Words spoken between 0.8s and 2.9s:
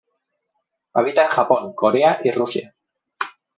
Habita en Japón, Corea y Rusia.